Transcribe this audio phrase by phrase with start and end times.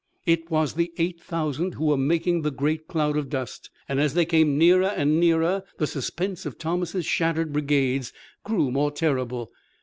[0.25, 4.15] It was the eight thousand who were making the great cloud of dust, and, as
[4.15, 8.11] they came nearer and nearer, the suspense of Thomas' shattered brigades
[8.43, 9.51] grew more terrible.